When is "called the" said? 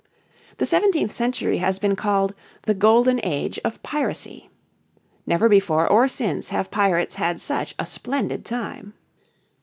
1.95-2.73